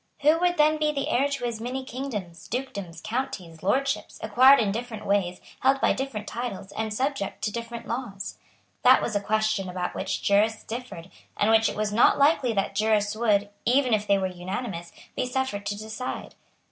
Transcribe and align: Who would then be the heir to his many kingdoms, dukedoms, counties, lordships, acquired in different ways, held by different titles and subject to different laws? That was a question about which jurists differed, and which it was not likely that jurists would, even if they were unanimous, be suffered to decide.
Who 0.21 0.39
would 0.39 0.57
then 0.57 0.79
be 0.79 0.91
the 0.91 1.09
heir 1.09 1.27
to 1.29 1.45
his 1.45 1.61
many 1.61 1.85
kingdoms, 1.85 2.47
dukedoms, 2.47 3.01
counties, 3.01 3.61
lordships, 3.61 4.17
acquired 4.23 4.59
in 4.59 4.71
different 4.71 5.05
ways, 5.05 5.39
held 5.59 5.79
by 5.79 5.93
different 5.93 6.25
titles 6.25 6.71
and 6.71 6.91
subject 6.91 7.43
to 7.43 7.51
different 7.51 7.87
laws? 7.87 8.39
That 8.81 8.99
was 9.03 9.15
a 9.15 9.21
question 9.21 9.69
about 9.69 9.93
which 9.93 10.23
jurists 10.23 10.63
differed, 10.63 11.11
and 11.37 11.51
which 11.51 11.69
it 11.69 11.75
was 11.77 11.93
not 11.93 12.17
likely 12.17 12.51
that 12.53 12.73
jurists 12.73 13.15
would, 13.15 13.49
even 13.63 13.93
if 13.93 14.07
they 14.07 14.17
were 14.17 14.25
unanimous, 14.25 14.91
be 15.15 15.27
suffered 15.27 15.67
to 15.67 15.77
decide. 15.77 16.33